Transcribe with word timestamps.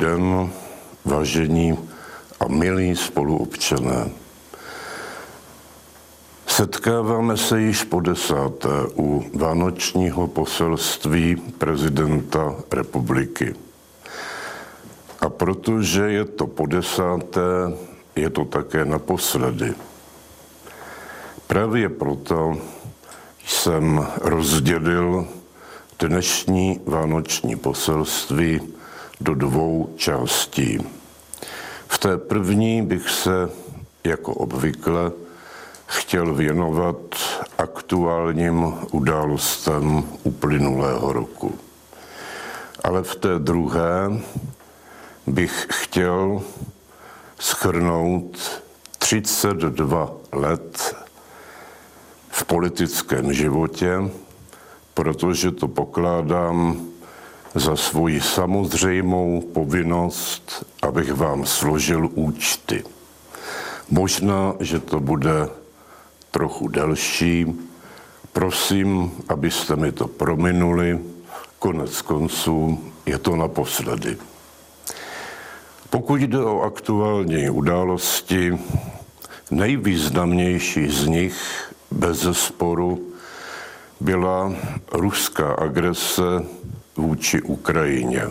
Den, 0.00 0.50
vážení 1.04 1.78
a 2.40 2.48
milí 2.48 2.96
spoluobčané. 2.96 4.10
Setkáváme 6.46 7.36
se 7.36 7.60
již 7.60 7.84
po 7.84 8.00
desáté 8.00 8.68
u 8.96 9.24
vánočního 9.34 10.26
poselství 10.26 11.36
prezidenta 11.36 12.54
republiky. 12.72 13.54
A 15.20 15.28
protože 15.28 16.02
je 16.02 16.24
to 16.24 16.46
po 16.46 16.66
desáté, 16.66 17.76
je 18.16 18.30
to 18.30 18.44
také 18.44 18.84
naposledy. 18.84 19.74
Právě 21.46 21.88
proto 21.88 22.56
jsem 23.46 24.06
rozdělil 24.20 25.28
dnešní 25.98 26.80
vánoční 26.86 27.56
poselství 27.56 28.79
do 29.20 29.34
dvou 29.34 29.94
částí. 29.96 30.78
V 31.88 31.98
té 31.98 32.18
první 32.18 32.82
bych 32.82 33.08
se, 33.10 33.50
jako 34.04 34.34
obvykle, 34.34 35.12
chtěl 35.86 36.34
věnovat 36.34 36.96
aktuálním 37.58 38.74
událostem 38.90 40.04
uplynulého 40.22 41.12
roku. 41.12 41.58
Ale 42.84 43.02
v 43.02 43.16
té 43.16 43.38
druhé 43.38 44.20
bych 45.26 45.66
chtěl 45.70 46.42
schrnout 47.38 48.62
32 48.98 50.12
let 50.32 50.96
v 52.28 52.44
politickém 52.44 53.32
životě, 53.32 54.10
protože 54.94 55.50
to 55.50 55.68
pokládám 55.68 56.89
za 57.54 57.76
svoji 57.76 58.20
samozřejmou 58.20 59.40
povinnost, 59.40 60.66
abych 60.82 61.12
vám 61.12 61.46
složil 61.46 62.10
účty. 62.14 62.84
Možná, 63.90 64.54
že 64.60 64.80
to 64.80 65.00
bude 65.00 65.48
trochu 66.30 66.68
delší. 66.68 67.46
Prosím, 68.32 69.12
abyste 69.28 69.76
mi 69.76 69.92
to 69.92 70.08
prominuli. 70.08 70.98
Konec 71.58 72.02
konců 72.02 72.78
je 73.06 73.18
to 73.18 73.36
naposledy. 73.36 74.16
Pokud 75.90 76.20
jde 76.20 76.38
o 76.38 76.62
aktuální 76.62 77.50
události, 77.50 78.58
nejvýznamnější 79.50 80.88
z 80.88 81.06
nich 81.06 81.36
bez 81.90 82.26
sporu 82.32 83.12
byla 84.00 84.52
ruská 84.92 85.52
agrese 85.52 86.22
vůči 87.00 87.42
Ukrajině. 87.42 88.22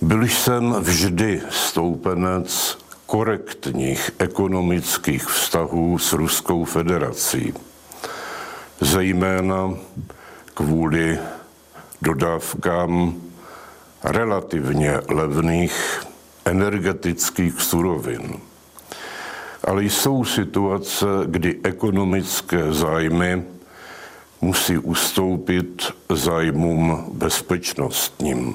Byl 0.00 0.22
jsem 0.22 0.72
vždy 0.72 1.42
stoupenec 1.50 2.78
korektních 3.06 4.10
ekonomických 4.18 5.26
vztahů 5.26 5.98
s 5.98 6.12
Ruskou 6.12 6.64
federací, 6.64 7.54
zejména 8.80 9.74
kvůli 10.54 11.18
dodávkám 12.02 13.14
relativně 14.04 15.00
levných 15.08 16.06
energetických 16.44 17.60
surovin. 17.60 18.40
Ale 19.64 19.84
jsou 19.84 20.24
situace, 20.24 21.06
kdy 21.26 21.60
ekonomické 21.64 22.72
zájmy 22.72 23.42
musí 24.40 24.78
ustoupit 24.78 25.82
zájmům 26.14 27.04
bezpečnostním. 27.12 28.54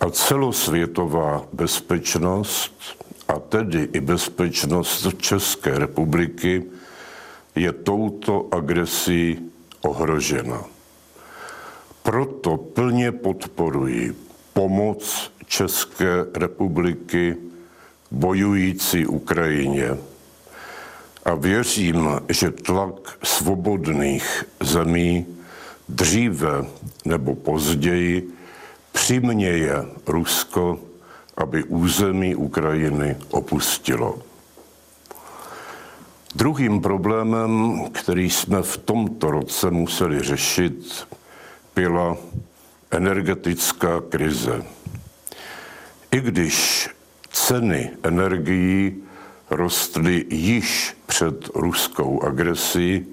A 0.00 0.10
celosvětová 0.10 1.46
bezpečnost, 1.52 2.72
a 3.28 3.38
tedy 3.38 3.88
i 3.92 4.00
bezpečnost 4.00 5.06
České 5.16 5.78
republiky, 5.78 6.64
je 7.54 7.72
touto 7.72 8.48
agresí 8.50 9.38
ohrožena. 9.80 10.64
Proto 12.02 12.56
plně 12.56 13.12
podporuji 13.12 14.16
pomoc 14.52 15.32
České 15.46 16.26
republiky 16.34 17.36
bojující 18.10 19.06
Ukrajině 19.06 19.96
a 21.28 21.34
věřím, 21.34 22.08
že 22.28 22.50
tlak 22.50 23.18
svobodných 23.22 24.44
zemí 24.60 25.26
dříve 25.88 26.64
nebo 27.04 27.34
později 27.34 28.28
přiměje 28.92 29.84
Rusko, 30.06 30.80
aby 31.36 31.64
území 31.64 32.34
Ukrajiny 32.34 33.16
opustilo. 33.30 34.18
Druhým 36.34 36.80
problémem, 36.80 37.80
který 37.92 38.30
jsme 38.30 38.62
v 38.62 38.76
tomto 38.76 39.30
roce 39.30 39.70
museli 39.70 40.20
řešit, 40.20 41.08
byla 41.74 42.16
energetická 42.90 44.00
krize. 44.08 44.62
I 46.10 46.20
když 46.20 46.88
ceny 47.32 47.90
energií 48.02 49.07
rostly 49.50 50.24
již 50.30 50.96
před 51.06 51.48
ruskou 51.54 52.22
agresí, 52.22 53.06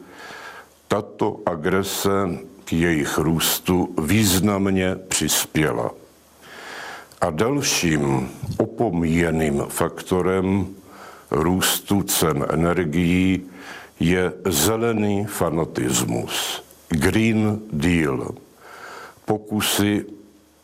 tato 0.88 1.40
agrese 1.46 2.10
k 2.66 2.74
jejich 2.74 3.18
růstu 3.18 3.96
významně 4.02 4.96
přispěla. 4.96 5.92
A 7.22 7.30
dalším 7.30 8.30
opomíjeným 8.58 9.64
faktorem 9.70 10.68
růstu 11.32 12.04
cen 12.04 12.46
energií 12.50 13.50
je 14.00 14.34
zelený 14.46 15.26
fanatismus, 15.26 16.64
Green 16.90 17.60
Deal, 17.72 18.36
pokusy 19.26 20.06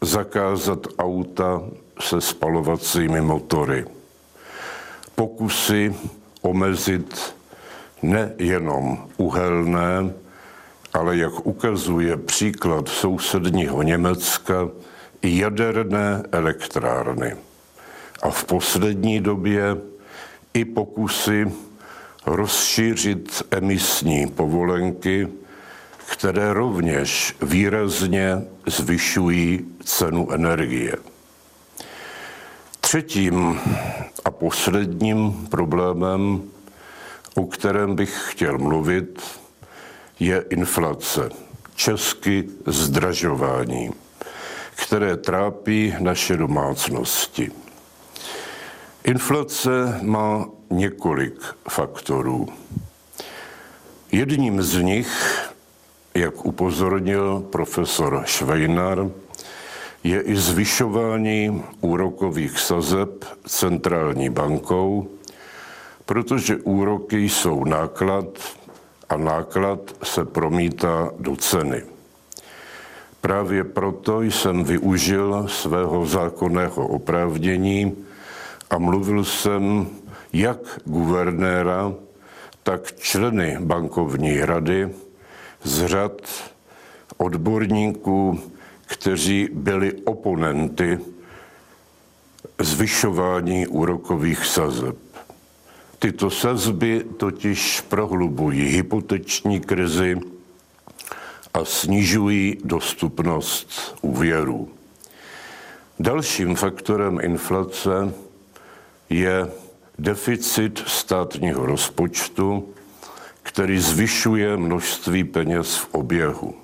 zakázat 0.02 0.88
auta 1.00 1.62
se 2.00 2.22
spalovacími 2.22 3.22
motory, 3.22 3.86
pokusy 5.16 5.95
omezit 6.41 7.35
nejenom 8.01 9.07
uhelné, 9.17 10.13
ale 10.94 11.17
jak 11.17 11.45
ukazuje 11.45 12.17
příklad 12.17 12.88
sousedního 12.88 13.83
Německa, 13.83 14.69
jaderné 15.23 16.23
elektrárny. 16.31 17.35
A 18.22 18.29
v 18.29 18.44
poslední 18.44 19.19
době 19.19 19.77
i 20.53 20.66
pokusy 20.66 21.51
rozšířit 22.25 23.43
emisní 23.51 24.28
povolenky, 24.28 25.28
které 26.11 26.53
rovněž 26.53 27.35
výrazně 27.41 28.41
zvyšují 28.67 29.66
cenu 29.83 30.31
energie. 30.31 30.95
Třetím 32.91 33.59
a 34.25 34.31
posledním 34.31 35.47
problémem, 35.50 36.44
o 37.35 37.46
kterém 37.46 37.96
bych 37.96 38.23
chtěl 38.28 38.58
mluvit, 38.58 39.22
je 40.20 40.43
inflace, 40.49 41.29
česky 41.76 42.49
zdražování, 42.66 43.91
které 44.76 45.17
trápí 45.17 45.93
naše 45.99 46.38
domácnosti. 46.38 47.52
Inflace 49.03 49.99
má 50.02 50.46
několik 50.70 51.41
faktorů. 51.70 52.47
Jedním 54.11 54.61
z 54.61 54.82
nich, 54.82 55.41
jak 56.14 56.46
upozornil 56.46 57.40
profesor 57.52 58.23
Švejnar, 58.26 59.09
je 60.03 60.22
i 60.22 60.36
zvyšování 60.36 61.64
úrokových 61.82 62.59
sazeb 62.59 63.26
centrální 63.46 64.30
bankou, 64.30 65.08
protože 66.06 66.56
úroky 66.56 67.30
jsou 67.30 67.64
náklad 67.64 68.26
a 69.09 69.18
náklad 69.18 69.80
se 70.03 70.26
promítá 70.26 71.12
do 71.20 71.36
ceny. 71.36 71.84
Právě 73.22 73.64
proto 73.64 74.22
jsem 74.22 74.64
využil 74.64 75.46
svého 75.48 76.06
zákonného 76.06 76.88
oprávnění 76.88 77.96
a 78.70 78.78
mluvil 78.78 79.24
jsem 79.24 79.88
jak 80.34 80.80
guvernéra, 80.86 81.94
tak 82.64 82.92
členy 83.00 83.58
bankovní 83.59 84.42
rady 84.46 84.90
z 85.64 85.86
řad 85.88 86.22
odborníků, 87.18 88.40
kteří 88.91 89.49
byli 89.53 89.93
oponenty 89.93 90.99
zvyšování 92.59 93.67
úrokových 93.67 94.46
sazeb. 94.46 94.96
Tyto 95.99 96.29
sazby 96.29 97.05
totiž 97.17 97.82
prohlubují 97.82 98.61
hypoteční 98.61 99.59
krizi 99.59 100.20
a 101.53 101.66
snižují 101.66 102.58
dostupnost 102.64 103.96
úvěrů. 104.02 104.70
Dalším 105.99 106.55
faktorem 106.55 107.20
inflace 107.22 108.14
je 109.09 109.52
deficit 109.99 110.84
státního 110.88 111.66
rozpočtu, 111.66 112.73
který 113.43 113.79
zvyšuje 113.79 114.58
množství 114.58 115.23
peněz 115.23 115.76
v 115.76 115.88
oběhu. 115.91 116.60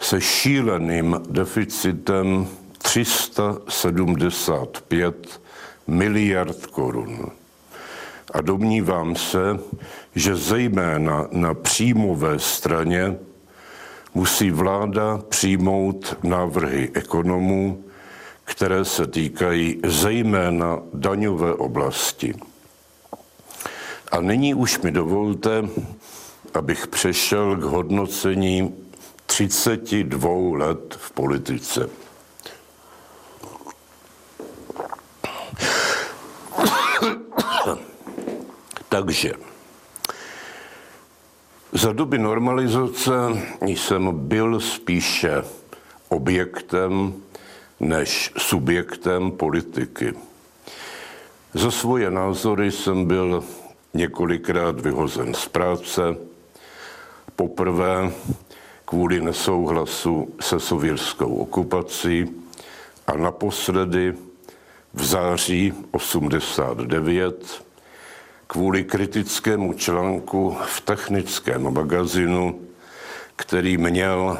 se 0.00 0.20
šíleným 0.20 1.20
deficitem 1.30 2.48
375 2.78 5.40
miliard 5.86 6.66
korun. 6.66 7.30
A 8.32 8.40
domnívám 8.40 9.16
se, 9.16 9.58
že 10.14 10.36
zejména 10.36 11.28
na 11.32 11.54
příjmové 11.54 12.38
straně 12.38 13.16
musí 14.14 14.50
vláda 14.50 15.20
přijmout 15.28 16.16
návrhy 16.22 16.90
ekonomů, 16.94 17.84
které 18.46 18.84
se 18.84 19.06
týkají 19.06 19.80
zejména 19.86 20.78
daňové 20.94 21.54
oblasti. 21.54 22.34
A 24.12 24.20
nyní 24.20 24.54
už 24.54 24.78
mi 24.78 24.90
dovolte, 24.90 25.68
abych 26.54 26.86
přešel 26.86 27.56
k 27.56 27.62
hodnocení 27.62 28.74
32 29.26 30.30
let 30.58 30.96
v 30.98 31.10
politice. 31.10 31.90
Takže 38.88 39.32
za 41.72 41.92
doby 41.92 42.18
normalizace 42.18 43.12
jsem 43.60 44.10
byl 44.28 44.60
spíše 44.60 45.44
objektem 46.08 47.14
než 47.80 48.32
subjektem 48.38 49.30
politiky. 49.30 50.14
Za 51.54 51.70
svoje 51.70 52.10
názory 52.10 52.72
jsem 52.72 53.06
byl 53.06 53.44
několikrát 53.94 54.80
vyhozen 54.80 55.34
z 55.34 55.48
práce. 55.48 56.02
Poprvé 57.36 58.12
kvůli 58.84 59.20
nesouhlasu 59.20 60.34
se 60.40 60.60
sovětskou 60.60 61.36
okupací 61.36 62.26
a 63.06 63.16
naposledy 63.16 64.14
v 64.94 65.04
září 65.04 65.72
89 65.90 67.64
kvůli 68.46 68.84
kritickému 68.84 69.72
článku 69.72 70.56
v 70.66 70.80
technickém 70.80 71.74
magazinu, 71.74 72.60
který 73.36 73.76
měl 73.76 74.38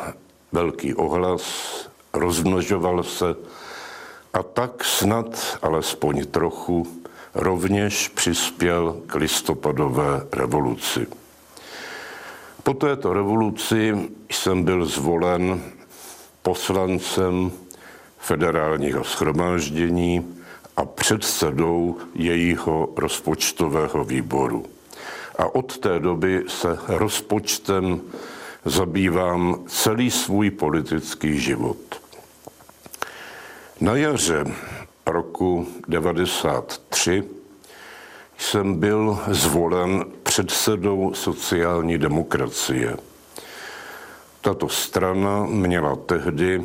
velký 0.52 0.94
ohlas, 0.94 1.44
rozmnožoval 2.18 3.02
se 3.02 3.34
a 4.32 4.42
tak 4.42 4.84
snad 4.84 5.58
alespoň 5.62 6.26
trochu 6.26 6.86
rovněž 7.34 8.08
přispěl 8.08 8.96
k 9.06 9.14
listopadové 9.14 10.26
revoluci. 10.32 11.06
Po 12.62 12.74
této 12.74 13.12
revoluci 13.12 14.10
jsem 14.30 14.62
byl 14.64 14.86
zvolen 14.86 15.62
poslancem 16.42 17.52
federálního 18.18 19.04
schromáždění 19.04 20.36
a 20.76 20.84
předsedou 20.84 21.96
jejího 22.14 22.88
rozpočtového 22.96 24.04
výboru. 24.04 24.64
A 25.38 25.54
od 25.54 25.78
té 25.78 25.98
doby 25.98 26.44
se 26.48 26.78
rozpočtem 26.88 28.00
zabývám 28.64 29.64
celý 29.68 30.10
svůj 30.10 30.50
politický 30.50 31.40
život. 31.40 31.76
Na 33.80 33.96
jaře 33.96 34.44
roku 35.06 35.66
93 35.88 37.24
jsem 38.38 38.80
byl 38.80 39.18
zvolen 39.28 40.04
předsedou 40.22 41.14
sociální 41.14 41.98
demokracie. 41.98 42.96
Tato 44.40 44.68
strana 44.68 45.46
měla 45.46 45.96
tehdy 45.96 46.62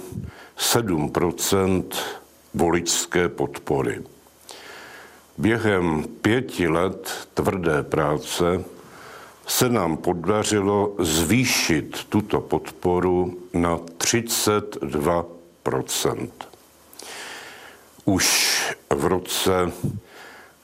7% 0.58 1.84
voličské 2.54 3.30
podpory. 3.30 4.02
Během 5.38 6.04
pěti 6.22 6.68
let 6.68 7.28
tvrdé 7.34 7.84
práce 7.84 8.64
se 9.48 9.70
nám 9.70 9.98
podařilo 9.98 10.96
zvýšit 11.00 12.06
tuto 12.10 12.42
podporu 12.42 13.38
na 13.54 13.80
32 13.98 15.26
Už 18.06 18.62
v 18.90 19.06
roce 19.06 19.72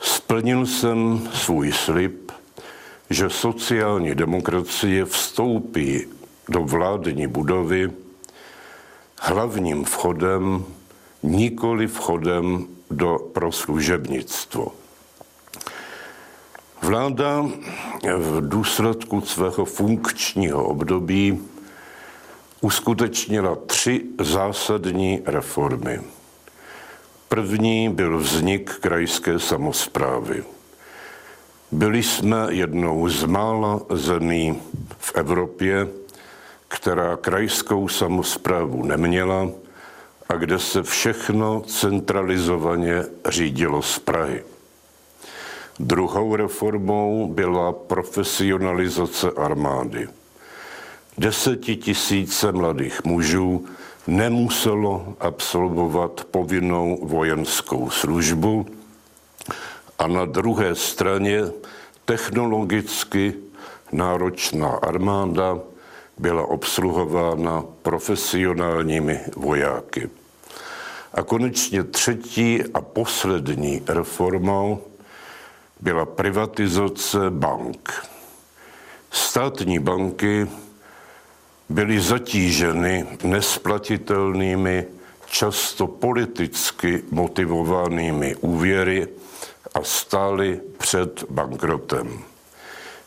Splnil 0.00 0.66
jsem 0.66 1.28
svůj 1.34 1.72
slib, 1.72 2.32
že 3.10 3.30
sociální 3.30 4.14
demokracie 4.14 5.04
vstoupí 5.04 6.06
do 6.48 6.60
vládní 6.60 7.26
budovy 7.26 7.90
hlavním 9.20 9.84
vchodem, 9.84 10.64
nikoli 11.22 11.86
vchodem 11.86 12.66
do 12.90 13.18
proslužebnictvo. 13.32 14.72
Vláda 16.82 17.46
v 18.16 18.48
důsledku 18.48 19.20
svého 19.20 19.64
funkčního 19.64 20.64
období 20.64 21.42
uskutečnila 22.60 23.56
tři 23.66 24.02
zásadní 24.20 25.22
reformy. 25.26 26.00
První 27.28 27.88
byl 27.88 28.18
vznik 28.18 28.74
krajské 28.80 29.38
samozprávy. 29.38 30.55
Byli 31.72 32.02
jsme 32.02 32.46
jednou 32.50 33.08
z 33.08 33.24
mála 33.24 33.80
zemí 33.90 34.62
v 34.98 35.12
Evropě, 35.14 35.88
která 36.68 37.16
krajskou 37.16 37.88
samozprávu 37.88 38.84
neměla 38.84 39.48
a 40.28 40.34
kde 40.34 40.58
se 40.58 40.82
všechno 40.82 41.60
centralizovaně 41.60 43.04
řídilo 43.28 43.82
z 43.82 43.98
Prahy. 43.98 44.42
Druhou 45.78 46.36
reformou 46.36 47.26
byla 47.34 47.72
profesionalizace 47.72 49.30
armády. 49.30 50.08
Desetitisíce 51.18 52.52
mladých 52.52 53.04
mužů 53.04 53.66
nemuselo 54.06 55.14
absolvovat 55.20 56.24
povinnou 56.30 56.98
vojenskou 57.02 57.90
službu 57.90 58.66
a 59.98 60.06
na 60.06 60.24
druhé 60.24 60.74
straně 60.74 61.42
technologicky 62.04 63.34
náročná 63.92 64.68
armáda 64.68 65.58
byla 66.18 66.46
obsluhována 66.46 67.64
profesionálními 67.82 69.20
vojáky. 69.36 70.10
A 71.14 71.22
konečně 71.22 71.84
třetí 71.84 72.62
a 72.74 72.80
poslední 72.80 73.82
reformou 73.88 74.82
byla 75.80 76.06
privatizace 76.06 77.30
bank. 77.30 78.06
Státní 79.10 79.78
banky 79.78 80.46
byly 81.68 82.00
zatíženy 82.00 83.06
nesplatitelnými, 83.24 84.84
často 85.26 85.86
politicky 85.86 87.02
motivovanými 87.10 88.36
úvěry 88.36 89.08
a 89.76 89.82
stály 89.82 90.60
před 90.78 91.24
bankrotem. 91.30 92.22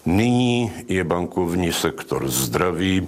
Nyní 0.05 0.73
je 0.88 1.03
bankovní 1.03 1.73
sektor 1.73 2.29
zdravý, 2.29 3.07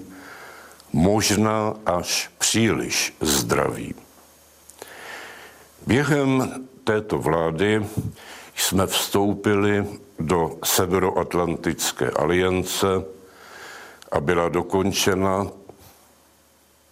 možná 0.94 1.74
až 1.86 2.30
příliš 2.38 3.16
zdravý. 3.22 3.96
Během 5.88 6.66
této 6.84 7.18
vlády 7.18 7.86
jsme 8.56 8.88
vstoupili 8.88 9.86
do 10.20 10.58
Severoatlantické 10.64 12.10
aliance 12.10 12.86
a 14.12 14.20
byla 14.20 14.50
dokončena 14.50 15.48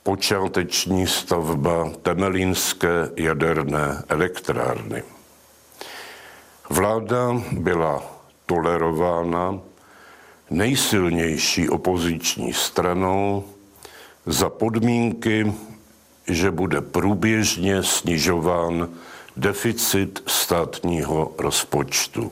počáteční 0.03 1.07
stavba 1.07 1.91
Temelínské 2.01 3.09
jaderné 3.15 4.03
elektrárny. 4.09 5.03
Vláda 6.71 7.41
byla 7.51 8.03
tolerována 8.45 9.59
nejsilnější 10.49 11.69
opoziční 11.69 12.53
stranou 12.53 13.43
za 14.25 14.49
podmínky, 14.49 15.53
že 16.27 16.51
bude 16.51 16.81
průběžně 16.81 17.83
snižován 17.83 18.89
deficit 19.37 20.23
státního 20.27 21.33
rozpočtu. 21.37 22.31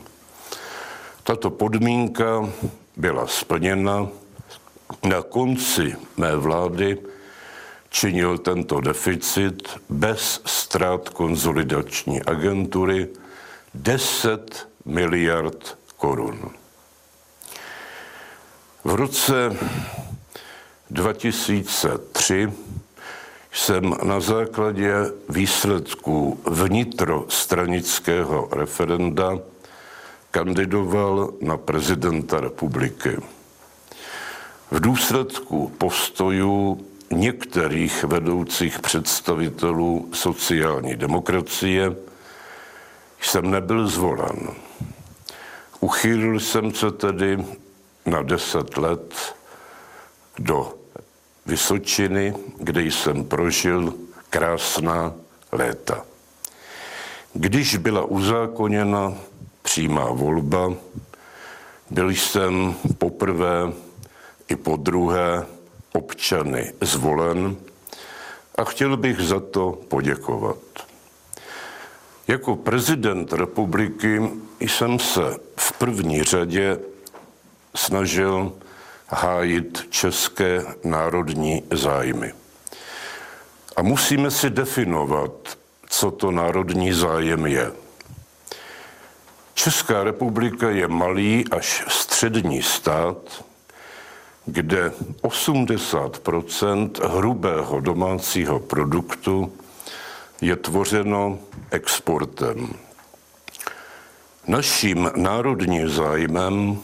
Tato 1.24 1.50
podmínka 1.50 2.50
byla 2.98 3.28
splněna. 3.28 4.08
Na 5.04 5.22
konci 5.22 5.96
mé 6.18 6.36
vlády 6.36 6.98
činil 7.90 8.38
tento 8.38 8.82
deficit 8.82 9.70
bez 9.90 10.42
ztrát 10.46 11.10
konzolidační 11.10 12.24
agentury 12.24 13.08
10 13.78 14.68
miliard 14.86 15.78
korun. 15.98 16.50
V 18.84 18.96
roce 18.96 19.58
2003 20.90 22.54
jsem 23.52 23.96
na 24.04 24.20
základě 24.20 24.94
výsledků 25.30 26.40
vnitrostranického 26.46 28.50
referenda 28.52 29.40
kandidoval 30.32 31.34
na 31.42 31.58
prezidenta 31.58 32.40
republiky. 32.40 33.18
V 34.72 34.80
důsledku 34.80 35.72
postojů 35.78 36.86
některých 37.12 38.04
vedoucích 38.04 38.80
představitelů 38.80 40.10
sociální 40.14 40.96
demokracie 40.96 41.96
jsem 43.22 43.52
nebyl 43.52 43.88
zvolen. 43.88 44.48
Uchýlil 45.80 46.40
jsem 46.40 46.74
se 46.74 46.92
tedy 46.92 47.46
na 48.06 48.22
deset 48.22 48.78
let 48.78 49.36
do 50.40 50.74
Vysočiny, 51.46 52.34
kde 52.58 52.82
jsem 52.82 53.26
prožil 53.26 53.94
krásná 54.30 55.14
léta. 55.52 56.06
Když 57.34 57.76
byla 57.78 58.04
uzákoněna 58.04 59.14
přímá 59.62 60.12
volba, 60.12 60.74
byl 61.90 62.10
jsem 62.10 62.76
poprvé 62.98 63.74
i 64.48 64.56
po 64.56 64.76
druhé 64.76 65.46
občany 65.94 66.74
zvolen 66.82 67.56
a 68.56 68.64
chtěl 68.64 68.98
bych 68.98 69.20
za 69.20 69.40
to 69.40 69.80
poděkovat. 69.88 70.87
Jako 72.28 72.56
prezident 72.56 73.34
republiky 73.34 74.22
jsem 74.60 75.00
se 75.00 75.38
v 75.58 75.74
první 75.74 76.24
řadě 76.24 76.80
snažil 77.76 78.54
hájit 79.08 79.88
české 79.90 80.66
národní 80.84 81.64
zájmy. 81.72 82.34
A 83.76 83.82
musíme 83.82 84.32
si 84.32 84.50
definovat, 84.50 85.32
co 85.90 86.12
to 86.12 86.32
národní 86.32 86.94
zájem 86.94 87.46
je. 87.46 87.72
Česká 89.54 90.04
republika 90.04 90.70
je 90.70 90.88
malý 90.88 91.46
až 91.52 91.86
střední 91.88 92.64
stát, 92.64 93.46
kde 94.46 94.92
80% 95.22 96.90
hrubého 97.18 97.80
domácího 97.80 98.60
produktu 98.60 99.54
je 100.42 100.56
tvořeno 100.56 101.40
exportem. 101.72 102.74
Naším 104.48 105.12
národním 105.16 105.90
zájmem 105.90 106.80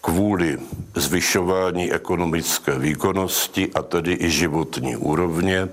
kvůli 0.00 0.58
zvyšování 0.94 1.92
ekonomické 1.92 2.78
výkonnosti 2.78 3.70
a 3.74 3.82
tedy 3.82 4.16
i 4.20 4.30
životní 4.30 4.96
úrovně 4.96 5.68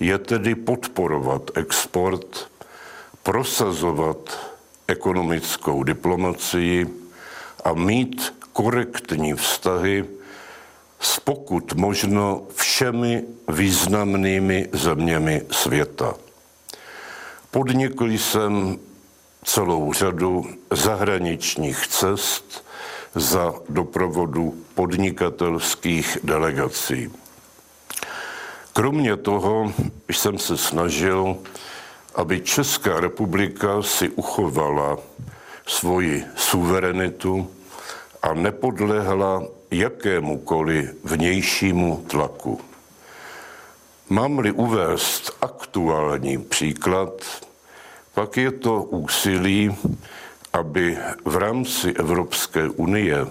je 0.00 0.18
tedy 0.18 0.54
podporovat 0.54 1.50
export, 1.54 2.50
prosazovat 3.22 4.50
ekonomickou 4.88 5.82
diplomacii 5.82 6.86
a 7.64 7.72
mít 7.72 8.34
korektní 8.52 9.34
vztahy 9.34 10.04
s 11.00 11.20
pokud 11.20 11.72
možno 11.72 12.42
všemi 12.54 13.24
významnými 13.48 14.68
zeměmi 14.72 15.42
světa. 15.50 16.14
Podnikl 17.50 18.06
jsem 18.06 18.78
celou 19.44 19.92
řadu 19.92 20.44
zahraničních 20.70 21.86
cest 21.86 22.64
za 23.14 23.54
doprovodu 23.68 24.54
podnikatelských 24.74 26.18
delegací. 26.24 27.12
Kromě 28.72 29.16
toho 29.16 29.72
jsem 30.10 30.38
se 30.38 30.56
snažil, 30.56 31.36
aby 32.14 32.40
Česká 32.40 33.00
republika 33.00 33.82
si 33.82 34.08
uchovala 34.08 34.98
svoji 35.66 36.24
suverenitu 36.36 37.50
a 38.22 38.34
nepodlehla 38.34 39.42
jakémukoliv 39.70 40.94
vnějšímu 41.04 42.04
tlaku. 42.10 42.60
Mám-li 44.10 44.52
uvést 44.52 45.36
aktuální 45.40 46.38
příklad, 46.38 47.12
pak 48.14 48.36
je 48.36 48.50
to 48.52 48.82
úsilí, 48.82 49.76
aby 50.52 50.98
v 51.24 51.36
rámci 51.36 51.92
Evropské 51.92 52.68
unie 52.68 53.26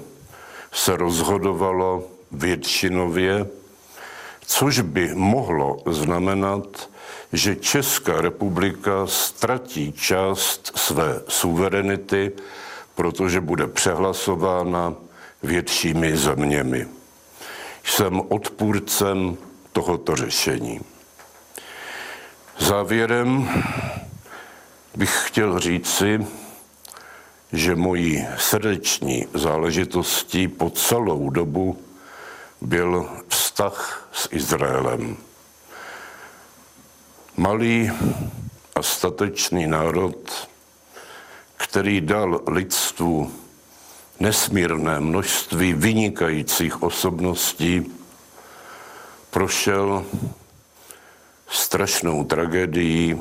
se 0.71 0.97
rozhodovalo 0.97 2.07
většinově, 2.31 3.47
což 4.45 4.79
by 4.79 5.15
mohlo 5.15 5.81
znamenat, 5.85 6.89
že 7.33 7.55
Česká 7.55 8.21
republika 8.21 9.07
ztratí 9.07 9.91
část 9.91 10.71
své 10.75 11.21
suverenity, 11.27 12.31
protože 12.95 13.41
bude 13.41 13.67
přehlasována 13.67 14.93
většími 15.43 16.17
zeměmi. 16.17 16.87
Jsem 17.83 18.21
odpůrcem 18.29 19.37
tohoto 19.77 20.15
řešení. 20.15 20.81
Závěrem 22.57 23.49
bych 24.95 25.27
chtěl 25.27 25.59
říci, 25.59 26.27
že 27.53 27.75
mojí 27.75 28.27
srdeční 28.37 29.27
záležitostí 29.33 30.47
po 30.47 30.69
celou 30.69 31.29
dobu 31.29 31.77
byl 32.61 33.09
vztah 33.27 34.09
s 34.13 34.29
Izraelem. 34.31 35.17
Malý 37.37 37.91
a 38.75 38.81
statečný 38.81 39.67
národ, 39.67 40.49
který 41.57 42.01
dal 42.01 42.41
lidstvu 42.47 43.31
nesmírné 44.19 44.99
množství 44.99 45.73
vynikajících 45.73 46.83
osobností, 46.83 47.93
prošel 49.37 50.01
strašnou 51.45 52.23
tragédií 52.25 53.13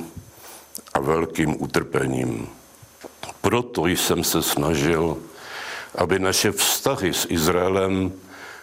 a 0.95 1.01
velkým 1.01 1.63
utrpením. 1.63 2.49
Proto 3.41 3.87
jsem 3.87 4.25
se 4.25 4.43
snažil, 4.43 5.17
aby 5.95 6.19
naše 6.19 6.53
vztahy 6.53 7.13
s 7.13 7.27
Izraelem 7.29 8.13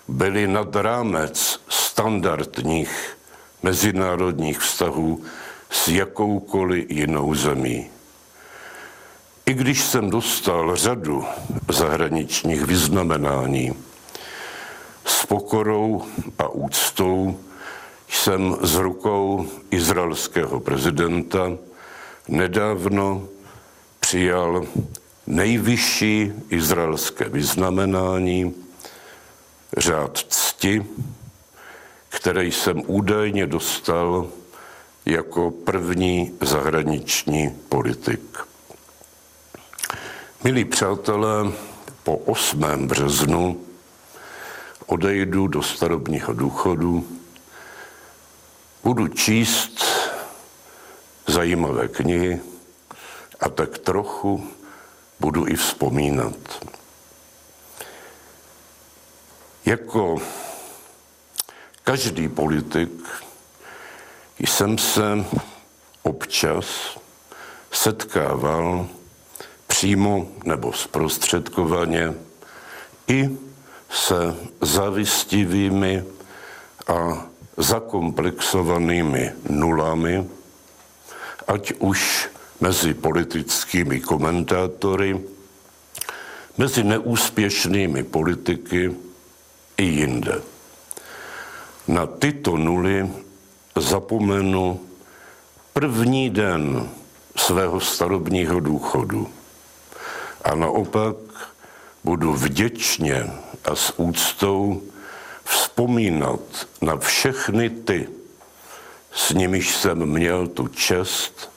byly 0.07 0.47
nad 0.47 0.75
rámec 0.75 1.61
standardních 1.69 3.17
mezinárodních 3.63 4.59
vztahů 4.59 5.21
s 5.69 5.87
jakoukoliv 5.87 6.89
jinou 6.89 7.35
zemí. 7.35 7.89
I 9.45 9.53
když 9.53 9.83
jsem 9.83 10.09
dostal 10.09 10.75
řadu 10.75 11.25
zahraničních 11.69 12.65
vyznamenání, 12.65 13.92
s 15.05 15.25
pokorou 15.25 16.03
a 16.39 16.47
úctou 16.47 17.39
jsem 18.09 18.57
z 18.61 18.75
rukou 18.75 19.47
izraelského 19.71 20.59
prezidenta 20.59 21.51
nedávno 22.27 23.27
přijal 23.99 24.65
nejvyšší 25.27 26.31
izraelské 26.49 27.29
vyznamenání, 27.29 28.55
řád 29.77 30.17
cti, 30.17 30.85
který 32.09 32.51
jsem 32.51 32.83
údajně 32.87 33.47
dostal 33.47 34.27
jako 35.05 35.51
první 35.51 36.31
zahraniční 36.41 37.49
politik. 37.69 38.37
Milí 40.43 40.65
přátelé, 40.65 41.51
po 42.03 42.17
8. 42.17 42.61
březnu 42.87 43.61
odejdu 44.85 45.47
do 45.47 45.61
starobního 45.61 46.33
důchodu 46.33 47.19
budu 48.83 49.07
číst 49.07 49.85
zajímavé 51.27 51.87
knihy 51.87 52.41
a 53.39 53.49
tak 53.49 53.77
trochu 53.77 54.47
budu 55.19 55.47
i 55.47 55.55
vzpomínat. 55.55 56.35
Jako 59.65 60.17
každý 61.83 62.27
politik 62.27 62.91
jsem 64.39 64.77
se 64.77 65.25
občas 66.03 66.65
setkával 67.71 68.87
přímo 69.67 70.27
nebo 70.45 70.73
zprostředkovaně 70.73 72.13
i 73.07 73.29
se 73.93 74.35
zavistivými 74.61 76.03
a 76.87 77.25
zakomplexovanými 77.57 79.31
nulami, 79.49 80.25
ať 81.47 81.73
už 81.79 82.29
mezi 82.61 82.93
politickými 82.93 84.01
komentátory, 84.01 85.21
mezi 86.57 86.83
neúspěšnými 86.83 88.03
politiky 88.03 88.95
i 89.77 89.85
jinde. 89.85 90.41
Na 91.87 92.07
tyto 92.07 92.57
nuly 92.57 93.09
zapomenu 93.75 94.79
první 95.73 96.29
den 96.29 96.89
svého 97.37 97.79
starobního 97.79 98.59
důchodu. 98.59 99.29
A 100.43 100.55
naopak 100.55 101.15
budu 102.03 102.33
vděčně 102.33 103.31
a 103.65 103.75
s 103.75 103.93
úctou 103.99 104.81
vzpomínat 105.43 106.39
na 106.81 106.97
všechny 106.97 107.69
ty, 107.69 108.09
s 109.11 109.31
nimiž 109.31 109.75
jsem 109.75 110.05
měl 110.05 110.47
tu 110.47 110.67
čest 110.67 111.51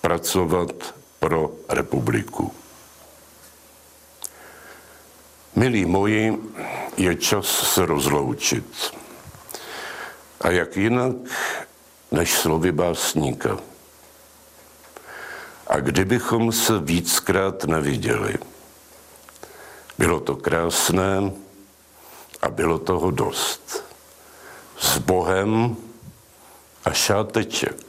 pracovat 0.00 0.94
pro 1.18 1.50
republiku. 1.68 2.52
Milí 5.56 5.84
moji, 5.84 6.38
je 6.96 7.14
čas 7.14 7.46
se 7.46 7.86
rozloučit. 7.86 8.94
A 10.40 10.50
jak 10.50 10.76
jinak, 10.76 11.16
než 12.10 12.32
slovy 12.32 12.72
básníka. 12.72 13.58
A 15.66 15.80
kdybychom 15.80 16.52
se 16.52 16.78
víckrát 16.78 17.64
neviděli, 17.64 18.38
bylo 19.98 20.20
to 20.20 20.36
krásné 20.36 21.32
a 22.42 22.48
bylo 22.48 22.78
toho 22.78 23.10
dost. 23.10 23.84
S 24.78 24.98
Bohem 24.98 25.76
a 26.84 26.92
šáteček. 26.92 27.87